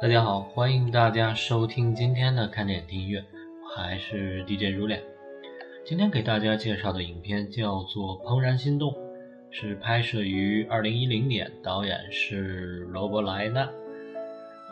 [0.00, 3.22] 大家好，欢迎大家收听今天的看点听音乐，
[3.76, 5.02] 还是 DJ 如脸。
[5.84, 8.90] 今天给大家介绍的影片叫做《怦然心动》，
[9.50, 13.68] 是拍摄于2010年，导演是罗伯莱纳。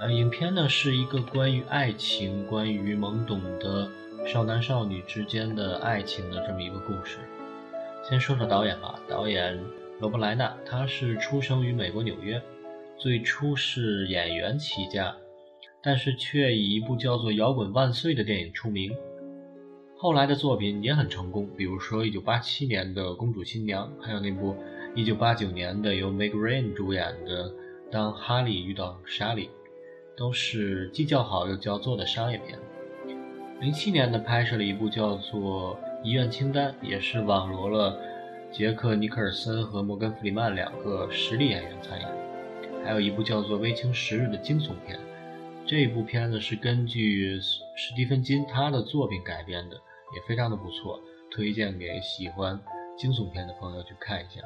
[0.01, 3.87] 呃，影片呢是一个关于爱情、关于懵懂的
[4.27, 7.19] 少男少女之间的爱情的这么一个故事。
[8.03, 9.61] 先说说导演吧，导演
[10.01, 12.41] 罗伯莱纳，他是出生于美国纽约，
[12.99, 15.15] 最初是演员起家，
[15.83, 18.93] 但是却以一部叫做《摇滚万岁》的电影出名。
[19.97, 24.57] 后来的作品也很成功，比如说1987年的《公主新娘》，还有那部
[24.97, 27.51] 1989年的由 Meg Ryan 主演的
[27.91, 29.47] 《当哈利遇到莎莉》。
[30.17, 32.59] 都是既叫好又叫座的商业片。
[33.61, 37.97] 零七年的拍摄了一部叫做《遗愿清单》，也是网罗了
[38.51, 42.28] 杰克·尼克尔森和摩根·弗里曼两个实力演员参演。
[42.85, 44.99] 还有一部叫做《微情十日》的惊悚片，
[45.67, 49.77] 这部片子是根据史蒂芬金他的作品改编的，
[50.17, 52.59] 也非常的不错，推荐给喜欢
[52.97, 54.41] 惊悚片的朋友去看一下。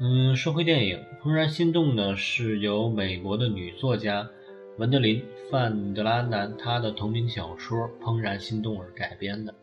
[0.00, 4.28] 嗯，说回电影《怦然心动》呢，是由美国的女作家
[4.76, 9.54] 文德林·范德拉南她的同名小说《怦然心动》而改编的，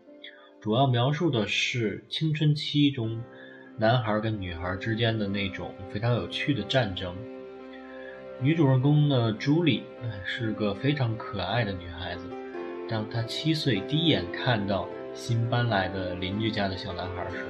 [0.59, 3.21] 主要描述的是青春期中
[3.77, 7.13] 男孩跟女孩之间的那种非常有趣的战争。
[8.39, 9.83] 女主人公呢，朱莉
[10.23, 12.23] 是个非常可爱的女孩子。
[12.87, 17.47] 当她七岁第一眼看到新搬来的邻居家的小男孩时，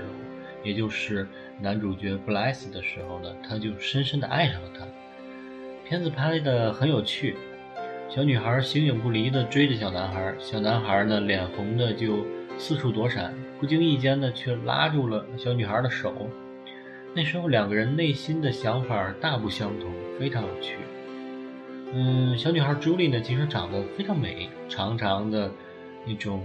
[0.63, 1.27] 也就是
[1.61, 4.83] 男主角布莱斯的时候呢，他就深深的爱上了他。
[5.87, 7.35] 片子拍的很有趣，
[8.09, 12.25] 小女孩形影不离的追着小男孩，小男孩呢脸红的就
[12.57, 16.13] 四处躲闪，不经意间呢却拉住了小女孩的手。
[17.13, 20.77] 那时候两个人内心的想法大不相同，非常有趣。
[21.93, 25.49] 嗯，小女孩朱莉呢其实长得非常美，长长的
[26.05, 26.41] 那种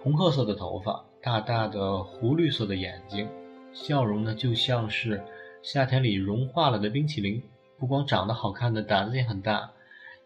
[0.00, 1.04] 红褐色的头发。
[1.20, 3.26] 大大的湖绿色的眼睛，
[3.72, 5.22] 笑容呢就像是
[5.62, 7.42] 夏天里融化了的冰淇淋。
[7.78, 9.70] 不光长得好看的，胆子也很大，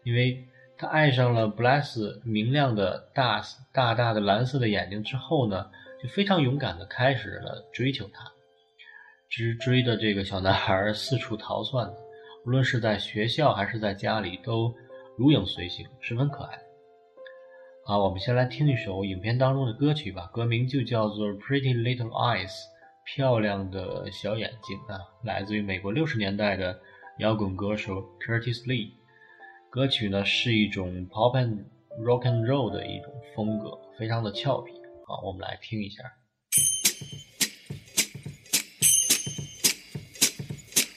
[0.03, 0.43] 因为
[0.81, 3.41] 他爱上了布莱斯明亮的大
[3.73, 5.69] 大大的蓝色的眼睛之后呢，
[6.01, 8.23] 就非常勇敢的开始了追求他，
[9.29, 11.91] 直追的这个小男孩四处逃窜，
[12.45, 14.73] 无论是在学校还是在家里都
[15.17, 16.57] 如影随形，十分可爱。
[17.83, 22.47] 好，我们先来听一首影片当中的歌曲吧，歌名就叫做《Pretty Little Eyes》，
[23.03, 26.79] 漂亮的小眼睛啊，来自于美国六十年代的
[27.17, 28.93] 摇滚歌手 Curtis Lee。
[29.71, 31.63] 歌曲呢是一种 pop and
[31.99, 34.73] rock and roll 的一种风格，非常的俏皮。
[35.05, 36.03] 好，我们来听一下。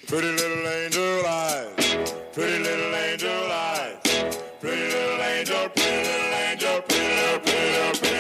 [0.07, 1.97] Pretty little angel eyes,
[2.33, 3.99] pretty little angel eyes,
[4.61, 8.12] pretty little angel, pretty little angel pull her pretty，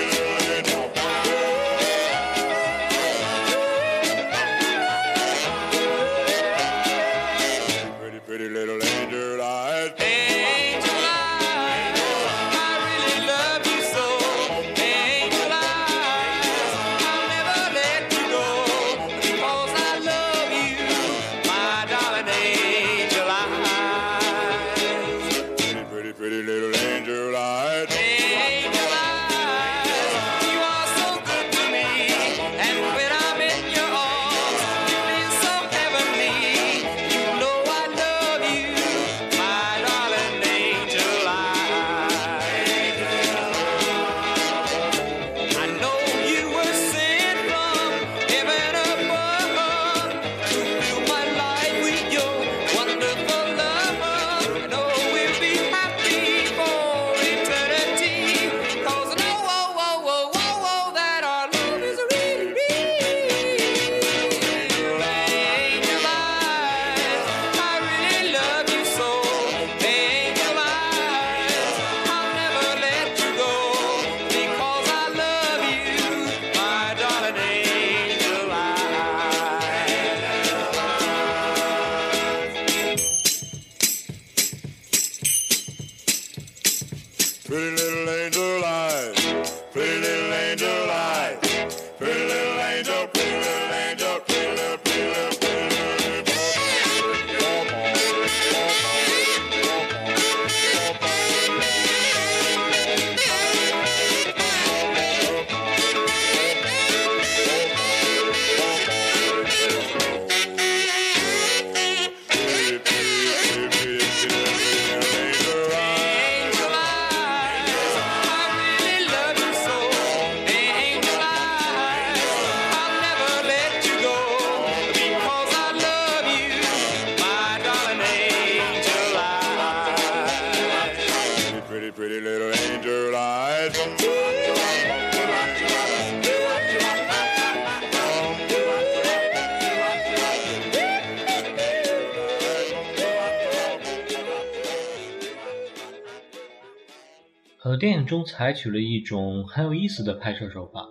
[147.83, 150.89] 电影中采取了一种很有意思的拍摄手法，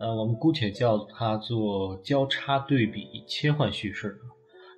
[0.00, 4.18] 呃，我们姑且叫它做交叉对比切换叙事。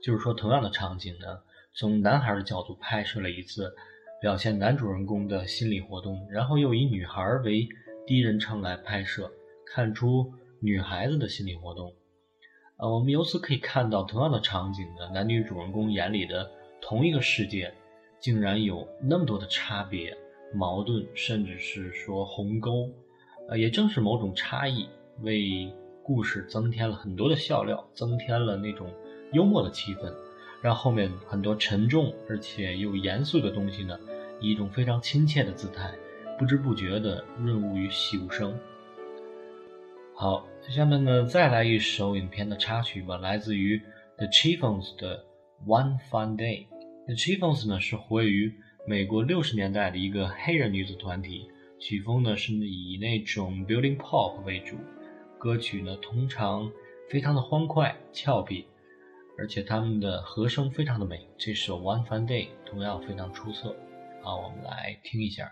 [0.03, 1.27] 就是说，同样的场景呢，
[1.75, 3.75] 从男孩的角度拍摄了一次，
[4.21, 7.67] 表现男主人公的心理活动，然后又以女孩为
[8.07, 9.33] 第一人称来拍摄，
[9.67, 10.31] 看出
[10.61, 11.91] 女孩子的心理活动。
[12.77, 16.47] 呃，我们由此可以看到，同样的场景呢，男女主人公眼里的
[16.83, 17.73] 同一个世界，
[18.21, 20.15] 竟然有那么多的差别。
[20.55, 22.89] 矛盾，甚至是说鸿沟，
[23.49, 24.89] 呃，也正是某种差异，
[25.23, 25.73] 为
[26.03, 28.89] 故事增添了很多的笑料，增添了那种
[29.33, 30.13] 幽默的气氛，
[30.63, 33.99] 让后面很多沉重而且又严肃的东西呢，
[34.41, 35.93] 以一种非常亲切的姿态，
[36.39, 38.57] 不知不觉的润物于细无声。
[40.15, 43.83] 好，下面呢，再来一首影片的插曲吧，来自于
[44.17, 45.25] The Chieftains 的
[45.67, 46.67] One Fun Day。
[47.07, 48.55] The Chieftains 呢是活跃于。
[48.87, 51.49] 美国六十年代的一个黑人女子团体，
[51.79, 54.77] 曲风呢是以那种 building pop 为主，
[55.39, 56.71] 歌曲呢通常
[57.09, 58.67] 非常的欢快俏皮，
[59.39, 61.27] 而且他们的和声非常的美。
[61.39, 63.75] 这首 One Fine Day 同样非常出色，
[64.23, 65.51] 好，我们来听一下。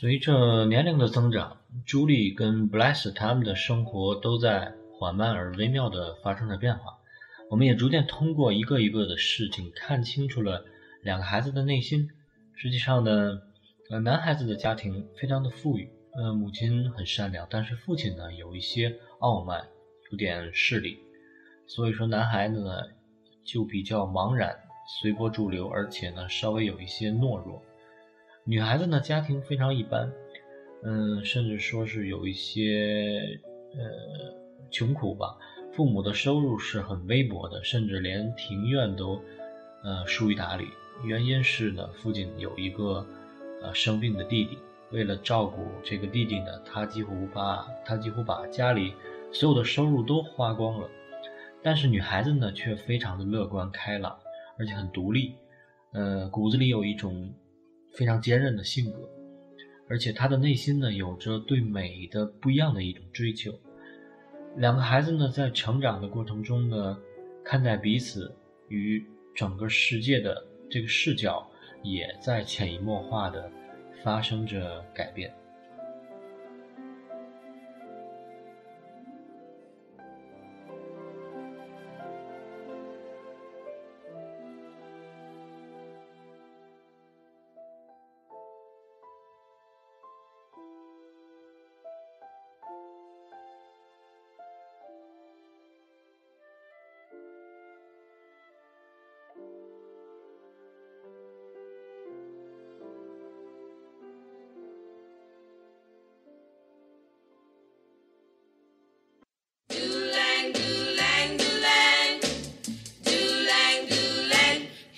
[0.00, 6.96] 随着年龄的增长，朱莉跟 Bless 他们的生活都在缓慢而微妙地发生着变化。
[7.50, 10.64] 我们也逐渐通过一个一个的事情看清楚了
[11.02, 12.08] 两个孩子的内心。
[12.54, 13.40] 实际上呢，
[13.90, 19.66] 呃，男孩子的家庭非常的富裕，呃，母亲很善良，但是父亲呢有一些傲慢，
[20.12, 20.96] 有点势利，
[21.66, 22.82] 所以说男孩子呢
[23.44, 24.56] 就比较茫然，
[25.00, 27.60] 随波逐流，而且呢稍微有一些懦弱。
[28.48, 30.10] 女孩子呢，家庭非常一般，
[30.82, 33.38] 嗯，甚至说是有一些
[33.74, 34.34] 呃
[34.70, 35.36] 穷苦吧。
[35.74, 39.22] 父母的收入是很微薄的，甚至连庭院都
[39.84, 40.64] 呃疏于打理。
[41.04, 43.06] 原因是呢，父亲有一个
[43.60, 44.56] 呃生病的弟弟，
[44.92, 48.94] 为了照顾这个弟弟呢，他几乎把他几乎把家里
[49.30, 50.88] 所有的收入都花光了。
[51.62, 54.18] 但是女孩子呢，却非常的乐观开朗，
[54.58, 55.34] 而且很独立，
[55.92, 57.30] 呃，骨子里有一种。
[57.92, 59.08] 非常坚韧的性格，
[59.88, 63.52] 而且他的内心呢，有着对美的不一样的一种追求。
[64.56, 66.98] 两个孩子呢，在成长的过程中呢，
[67.44, 68.34] 看待彼此
[68.68, 69.04] 与
[69.34, 71.48] 整个世界的这个视角，
[71.82, 73.50] 也在潜移默化的
[74.02, 75.32] 发生着改变。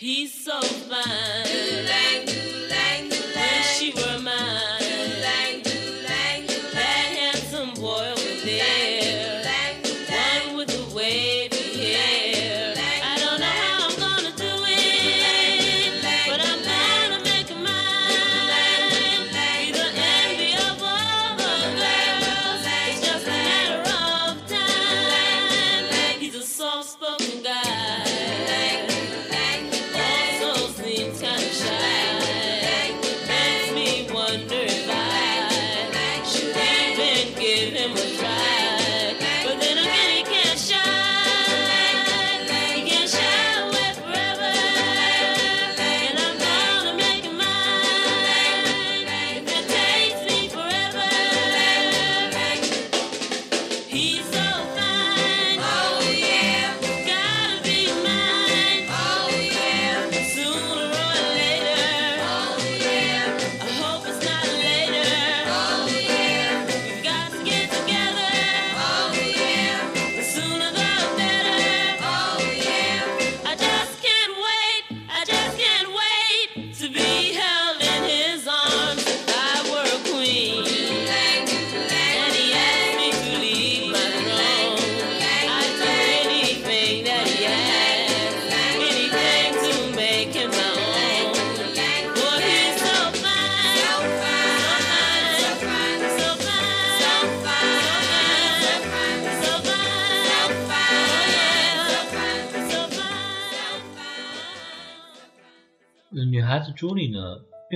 [0.00, 0.58] He's so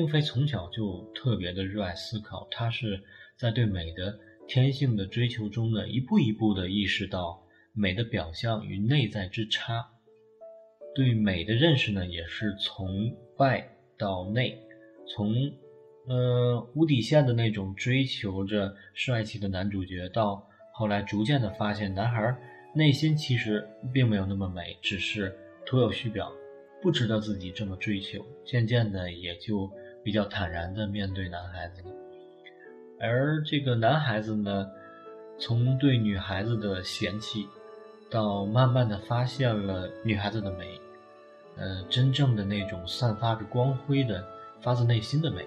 [0.04, 3.02] 并非从小就特别的热爱思考，她是
[3.38, 7.42] 在对美的天性的追求中呢，一步一步的意识到
[7.72, 9.82] 美的表象与内在之差。
[10.94, 14.60] 对美的认识呢，也是从外到内，
[15.08, 15.34] 从
[16.06, 22.36] 呃无底线的那种追求着帅气的男主角，到后来逐渐的发现，男孩
[22.74, 25.34] 内心其实并没有那么美，只是
[25.64, 26.30] 徒有虚表。
[26.82, 29.70] 不值得自己这么追求，渐渐的也就
[30.04, 31.82] 比较坦然的面对男孩子。
[33.00, 34.70] 而这个男孩子呢，
[35.38, 37.48] 从对女孩子的嫌弃，
[38.10, 40.78] 到慢慢的发现了女孩子的美，
[41.56, 44.24] 呃，真正的那种散发着光辉的、
[44.60, 45.44] 发自内心的美。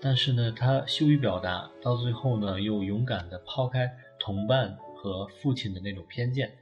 [0.00, 3.90] 但是呢，他羞于表达，到最后呢，又勇敢的抛开
[4.20, 6.52] 同伴和父亲的那种偏见，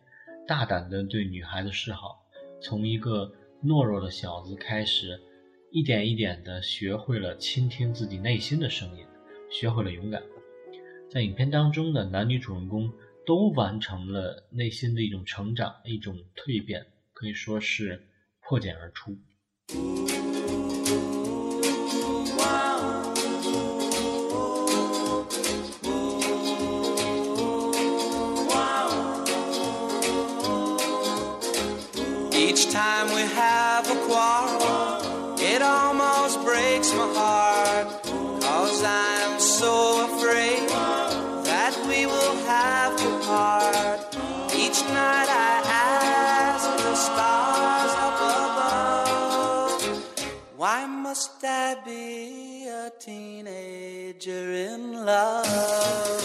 [0.47, 2.23] 大胆的对女孩子示好，
[2.62, 3.30] 从一个。
[3.64, 5.18] 懦弱的小子开始，
[5.73, 9.04] 一点一点地学会了倾听自己内心的声音，
[9.50, 10.23] 学会了勇敢。
[11.11, 12.92] 在影片当中的男女主人公
[13.26, 18.06] 都完成了内心的一种成长，一种蜕变，可以说是
[18.40, 19.18] 破茧而出。
[54.26, 56.23] Teenager in love?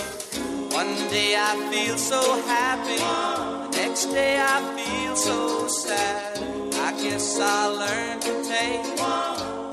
[0.74, 6.40] One day I feel so happy, the next day I feel so sad.
[6.74, 8.84] I guess I'll learn to take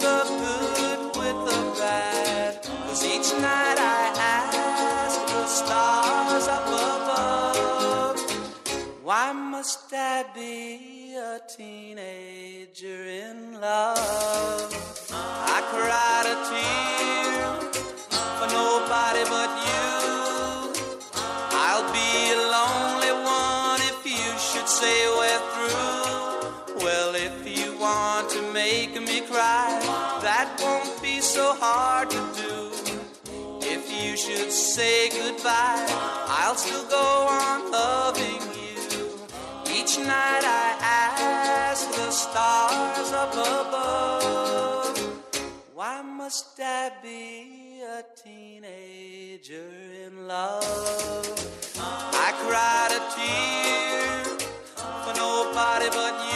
[0.05, 2.63] the good with the bad.
[2.63, 8.21] Cause each night I ask the stars up above,
[9.03, 14.75] why must I be a teenager in love?
[15.11, 16.58] I cried a tear
[34.39, 35.87] should say goodbye,
[36.29, 38.79] I'll still go on loving you.
[39.67, 44.97] Each night I ask the stars up above,
[45.75, 49.71] why must I be a teenager
[50.07, 51.27] in love?
[51.77, 54.25] I cried a tear
[55.03, 56.28] for nobody but you.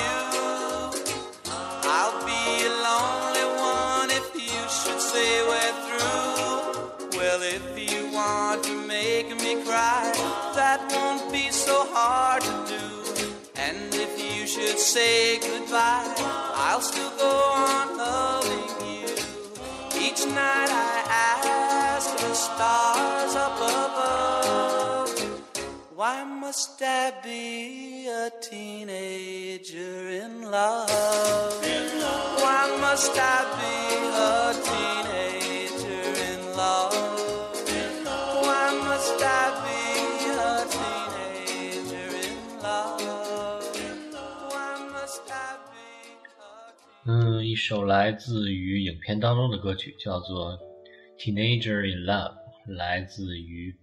[11.66, 12.86] So hard to do.
[13.66, 16.14] And if you should say goodbye,
[16.66, 17.34] I'll still go
[17.68, 19.10] on loving you.
[20.04, 20.94] Each night I
[21.94, 25.10] ask the stars up above,
[25.94, 30.90] why must I be a teenager in love?
[32.42, 33.76] Why must I be
[34.30, 35.41] a teenager
[47.52, 50.58] 一首来自于影片当中的歌曲叫做
[51.18, 52.34] 《Teenager in Love》，
[52.74, 53.76] 来自于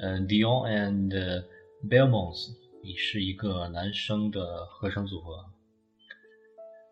[0.00, 1.44] 嗯 Dion and
[1.88, 2.48] Belmonts，
[2.82, 5.44] 也是一个男生的合成组合。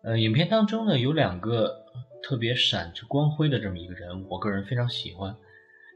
[0.03, 1.83] 呃，影片当中呢有两个
[2.23, 5.35] 特别闪着光辉的这么一个人，我个人非常喜欢。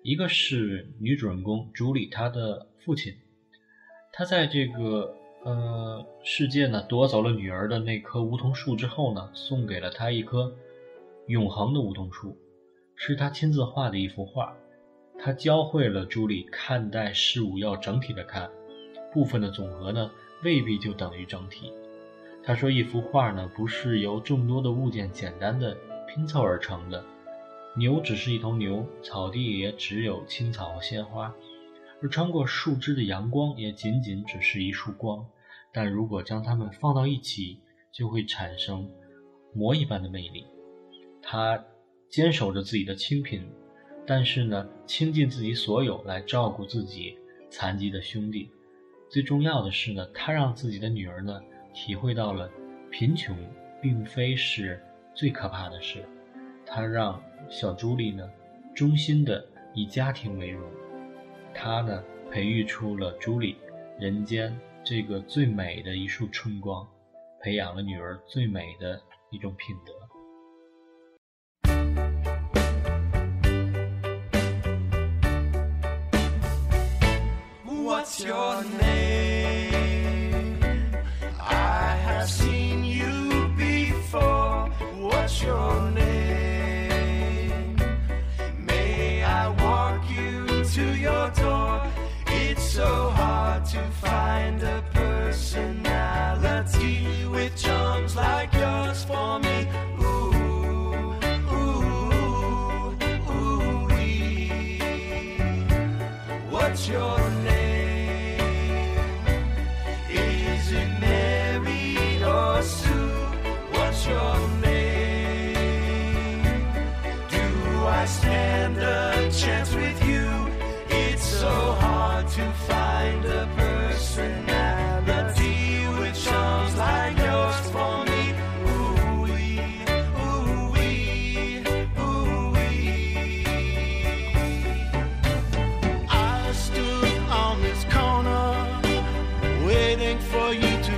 [0.04, 3.15] 一个是女主人公朱莉，她的父亲，
[4.12, 10.51] 他在这个呃世界呢夺走了女儿的那棵梧桐树之后呢，送给了她一棵
[11.27, 12.36] 永恒的梧桐树，
[12.95, 14.55] 是他亲自画的一幅画。
[15.19, 18.49] 他教会了朱莉看待事物要整体的看，
[19.13, 20.10] 部分的总和呢
[20.43, 21.71] 未必就等于整体。
[22.43, 25.77] 他说：“一幅画呢，不是由众多的物件简单的
[26.08, 27.03] 拼凑而成的。
[27.77, 31.34] 牛只是一头牛，草地也只有青草和鲜花，
[32.01, 35.25] 而穿过树枝的阳光也仅仅只是一束光。
[35.75, 37.59] 但如果将它们放到一起，
[37.91, 38.89] 就会产生
[39.53, 40.45] 魔一般的魅力。
[41.21, 41.61] 他
[42.07, 43.45] 坚守着自己的清贫，
[44.07, 47.17] 但是呢，倾尽自己所有来照顾自己
[47.49, 48.49] 残疾的兄弟。
[49.09, 51.41] 最重要的是呢，他让自己的女儿呢，
[51.73, 52.49] 体会到了
[52.89, 53.35] 贫穷
[53.81, 54.81] 并非是
[55.13, 56.05] 最可怕的事。
[56.65, 58.29] 他让小朱莉呢，
[58.73, 60.63] 衷心的以家庭为荣。
[61.53, 63.57] 他呢，培育出了朱莉，
[63.99, 66.88] 人间这个最美的一束春光。
[67.45, 69.93] 培养了女儿最美的一种品德。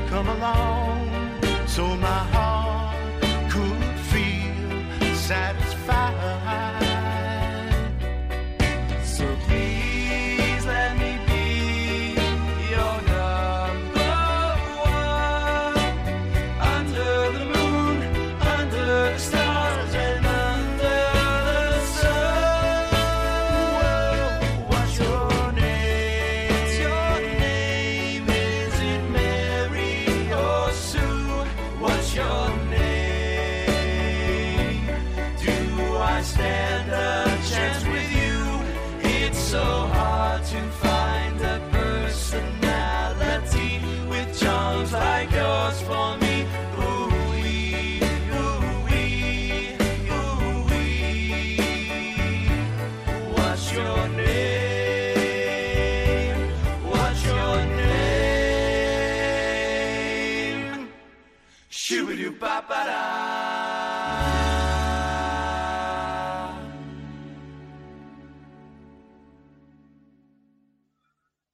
[0.10, 1.10] come along
[1.68, 5.67] so my heart could feel sad.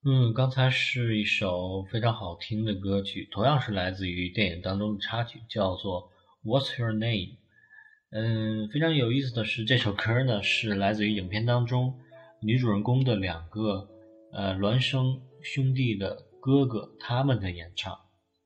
[0.06, 6.12] 嗯，刚才是一首非常好听的歌曲，同样是来自于电影当中的插曲，叫做
[6.46, 7.06] 《What's Your Name》。
[8.10, 11.98] 嗯，非常有意思的是，这首歌呢是来自于影片当中
[12.42, 13.88] 女主人公的两个
[14.34, 17.98] 呃孪生兄弟的哥哥他们的演唱，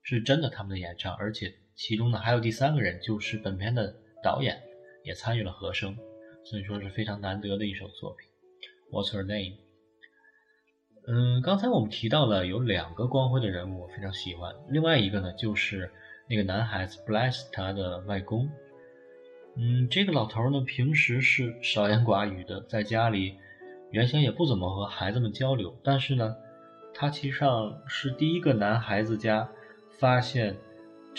[0.04, 4.60] 是真的他们的演唱，而且其中呢还有第三个人，就是本片的导演
[5.04, 5.96] 也参与了和声，
[6.44, 8.28] 所以说是非常难得的一首作品。
[8.92, 9.56] 《What's Your Name》。
[11.08, 14.54] 嗯，刚才我们提到了有两个光辉的人物，我非常喜欢。
[14.70, 15.90] 另外一个呢，就是
[16.28, 18.50] 那个男孩子 Bless 他的外公。
[19.56, 23.38] 嗯，这个老头呢，平时是少言寡语的，在家里
[23.92, 25.78] 原先也不怎么和孩子们交流。
[25.84, 26.36] 但是呢，
[26.94, 29.48] 他其实上是第一个男孩子家
[30.00, 30.58] 发现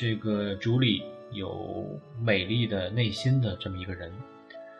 [0.01, 1.85] 这个朱莉有
[2.23, 4.13] 美丽的内心的这么一个人。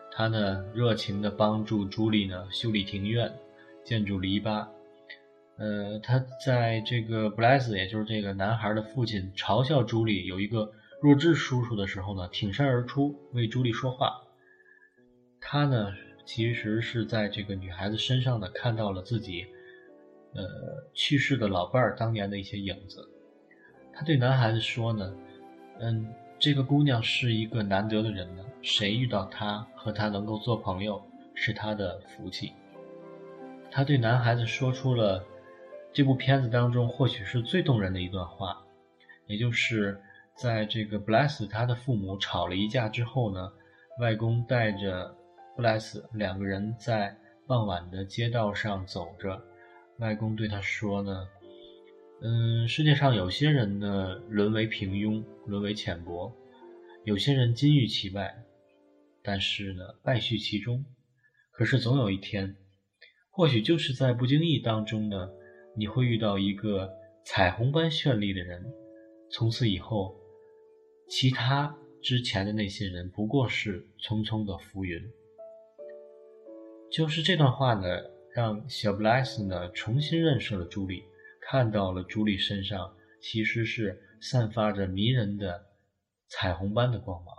[0.09, 3.29] 他呢，热情的帮助朱莉呢修理庭院，
[3.83, 4.65] 建筑篱笆。
[5.57, 14.21] 呃，他在这个布莱斯，也就是这个男孩的父亲，嘲笑朱莉有一个弱智叔叔的时候呢，挺身而出为朱莉说话。
[15.41, 15.91] 他呢，
[16.25, 19.45] 其实是在这个女孩子身上呢，看到了自己，
[20.33, 20.45] 呃，
[20.93, 23.05] 去世的老伴儿当年的一些影子。
[23.99, 25.13] 他对男孩子说呢，
[25.79, 26.07] 嗯，
[26.39, 31.01] 这个姑娘是一个难得的人呢，谁遇到她和她能够做朋友，
[31.35, 32.53] 是她的福气。
[33.69, 35.21] 他对男孩子说出了。
[35.91, 38.63] 这部片子当中，或许是最动人的一段话，
[39.25, 39.99] 也就是
[40.33, 43.51] 在这个 Bless 他的父母吵了一架之后呢，
[43.99, 45.13] 外公带着
[45.57, 49.41] Bless 两个人在傍晚的街道上走着，
[49.97, 51.27] 外公对他说呢
[52.21, 56.35] ：“嗯，世界上有些人呢沦为平庸，沦为浅薄；
[57.05, 58.43] 有些人金玉其外，
[59.23, 60.83] 但是呢，败絮其中。
[61.51, 62.57] 可是总有一天，
[63.29, 65.29] 或许就是在不经意当中呢，
[65.77, 66.89] 你会遇到一个
[67.23, 68.65] 彩虹般绚丽的人。
[69.31, 70.13] 从此以后，
[71.07, 75.01] 其他之前的那些人不过是匆匆的浮云。
[76.91, 77.87] 就是这段话呢，
[78.33, 81.03] 让小布莱斯呢重新认识了朱莉，
[81.51, 85.63] 看到了朱莉身上其实是散发着迷人的
[86.27, 87.38] 彩虹般的光芒。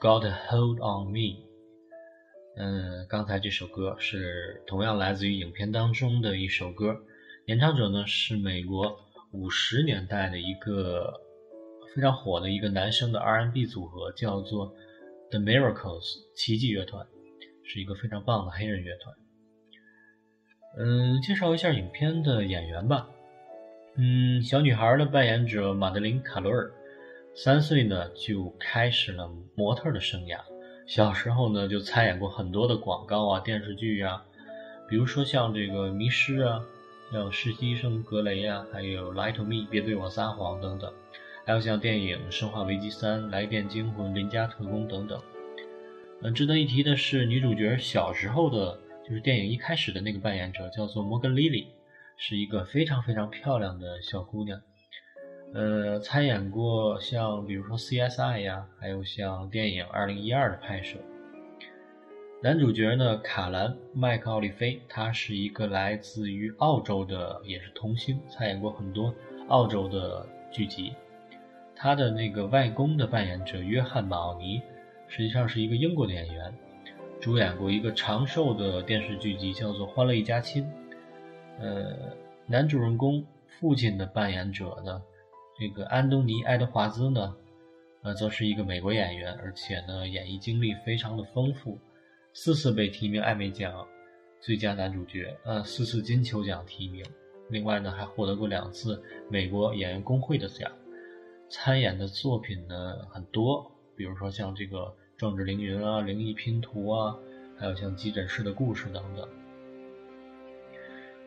[0.00, 1.44] Got a hold on me。
[2.56, 6.96] 嗯，刚才这首歌是同样来自于影片当中的一首歌，
[7.46, 8.98] 演唱者呢是美国
[9.32, 11.12] 五十年代的一个
[11.94, 14.74] 非常火的一个男生的 R&B 组合，叫做
[15.30, 16.04] The Miracles
[16.34, 17.06] 奇迹乐团，
[17.64, 19.14] 是一个非常棒的黑人乐团。
[20.78, 23.08] 嗯，介绍一下影片的演员吧。
[23.96, 26.70] 嗯，小女孩的扮演者马德琳·卡罗尔。
[27.38, 30.40] 三岁呢就开始了模特的生涯，
[30.86, 34.24] 小时候呢就参演过很多的广告啊、电视剧啊，
[34.88, 36.64] 比如说像这个《迷失》啊，
[37.12, 40.90] 像《实习生格雷》啊，还有《Lie to Me》别对我撒谎等等，
[41.44, 45.20] 还有像电影《生化危机三》《来电惊魂》《邻家特工》等等。
[46.22, 51.66] 嗯，值得一提的是，女主角小时候的，就是电影一开始的那个扮演者叫做摩根·莉莉，
[52.16, 54.58] 是一个非常非常漂亮的小姑娘。
[55.56, 60.98] 呃，参演过像比如说 CSI 呀，还有像电影《二零一二》的拍摄。
[62.42, 69.14] 男主角呢，卡兰·麦克奥利菲，他是一个来自于澳洲的，也是童星，参演过很多
[69.48, 70.92] 澳洲的剧集。
[71.74, 74.60] 他的那个外公的扮演者约翰·马奥尼，
[75.08, 76.52] 实际上是一个英国的演员，
[77.18, 80.64] 主演过一个长寿的电视剧集，叫做《欢乐一家亲》。
[81.58, 81.96] 呃，
[82.46, 85.02] 男主人公父亲的扮演者呢？
[85.58, 87.34] 这个安东尼·爱德华兹呢，
[88.02, 91.78] 呃，则是一个美国演员，而且呢，演艺经历非常的丰富，
[92.34, 93.86] 四次被提名艾美奖
[94.38, 97.02] 最佳男主角，呃，四次金球奖提名，
[97.48, 100.70] 另外呢，还获得过两次美国演员工会的奖。
[101.48, 104.78] 参演的作品呢很多，比如说像这个
[105.16, 107.16] 《壮志凌云》啊，《灵异拼图》啊，
[107.56, 109.26] 还有像《急诊室的故事》等等。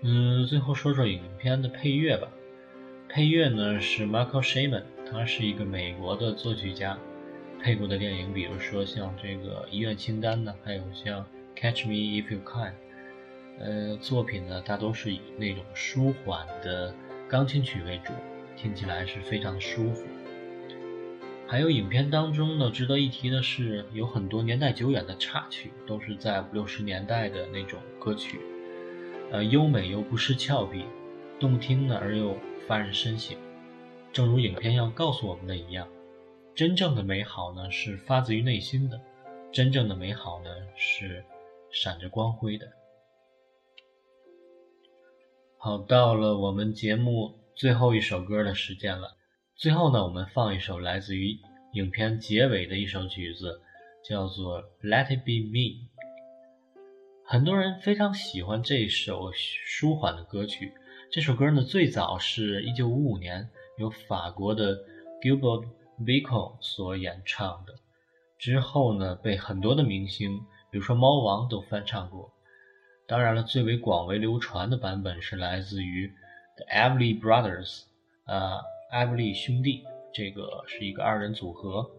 [0.04, 2.30] 嗯，最后说说影片的配乐吧。
[3.12, 6.96] 配乐呢是 Michael Sherman，他是一个美国的作曲家，
[7.60, 11.22] 配过的电影，比如说像这个《医院清单》呢，还有像
[11.56, 12.72] 《Catch Me If You Can》。
[13.60, 16.94] 呃，作品呢大多是以那种舒缓的
[17.28, 18.14] 钢琴曲为主，
[18.56, 20.06] 听起来是非常舒服。
[21.48, 28.40] 还有影片当中呢，值得一提的是，有很多年代久远的插曲，都是在五六十年代的那种歌曲，
[29.32, 30.84] 呃，优美又不失俏皮，
[31.40, 33.38] 动听呢而又发人深省。
[34.12, 35.88] 正如影片要告诉我们的一样，
[36.56, 39.00] 真正的美好呢是发自于内心的，
[39.52, 41.24] 真正的美好呢是
[41.72, 42.68] 闪着光辉的。
[45.58, 49.16] 好，到了我们节目最后一首歌的时间了。
[49.56, 51.38] 最后呢，我们放一首来自于
[51.74, 53.62] 影片结尾的一首曲子，
[54.04, 55.60] 叫做《Let It Be Me》。
[57.26, 60.74] 很多人非常喜欢这首舒缓的歌曲。
[61.12, 64.78] 这首歌呢，最早是一九五五年由法国的
[65.20, 65.68] Gilbert
[66.06, 67.74] b i c o 所演唱的，
[68.38, 70.38] 之后呢，被很多的明星，
[70.70, 72.32] 比如说猫王都翻唱过。
[73.08, 76.14] 当然了，最为广为流传的版本是来自于
[76.58, 77.86] The Everly Brothers，
[78.28, 78.60] 呃，
[78.92, 81.90] 艾弗利兄弟，这个是一个二人组合，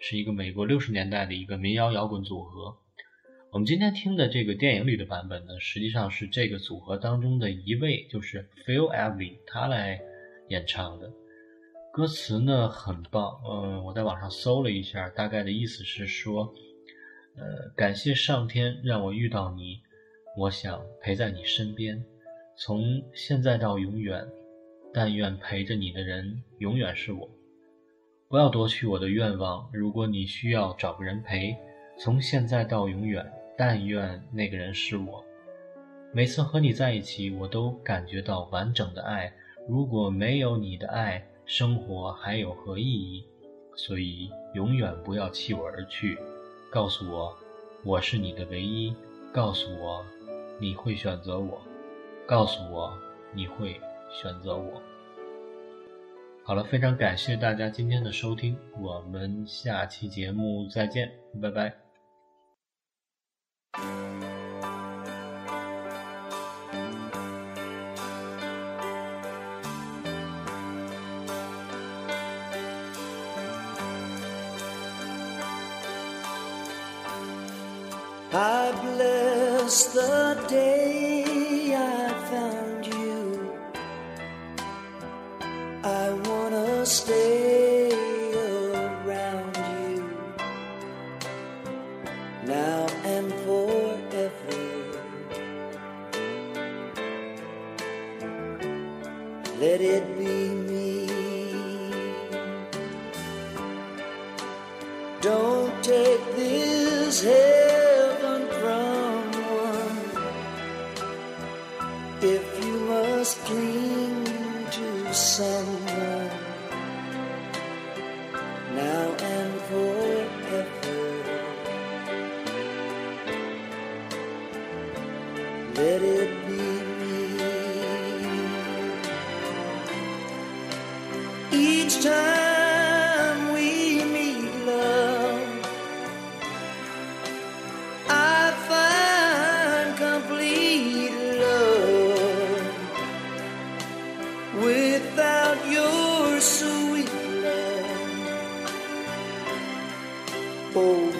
[0.00, 2.76] 是一个美国六十年代的一个民谣摇滚组合。
[3.56, 9.98] 我们今天听的这个电影里的版本呢，实际上是这个组合当中的一位，就是 Phil Everly，他来
[10.48, 11.10] 演唱的。
[11.90, 16.52] 歌词呢很棒，嗯，我在网上搜了一下，大概的意思是说，
[17.34, 19.80] 呃，感谢上天让我遇到你。
[20.36, 22.04] 我想陪在你身边，
[22.58, 24.22] 从现在到永远。
[24.92, 27.26] 但愿陪着你的人永远是我。
[28.28, 29.66] 不要夺取我的愿望。
[29.72, 31.56] 如果你需要找个人陪，
[31.98, 35.24] 从现在到永远，但愿那个人是我。
[36.12, 39.32] 每次和你在一起，我都感觉到完整的爱。
[39.68, 43.24] 如果没有你的爱，生活还有何意义？
[43.74, 46.18] 所以永远不要弃我而去。
[46.70, 47.36] 告诉我，
[47.84, 48.94] 我是你的唯一。
[49.32, 50.04] 告诉我。
[50.58, 51.60] 你会选择我，
[52.26, 52.98] 告诉我
[53.34, 53.78] 你会
[54.10, 54.80] 选择我。
[56.42, 61.85] 好了，非常感谢大家今天的收听，我们下期节目再见，拜拜。
[78.38, 80.95] I bless the day.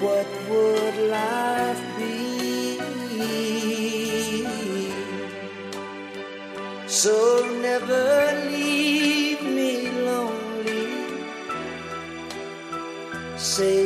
[0.02, 2.16] What would life be?
[6.86, 10.88] So never leave me lonely.
[13.36, 13.85] Say